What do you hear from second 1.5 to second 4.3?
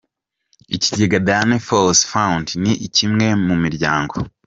Fossey Fund ni kimwe mu miryango.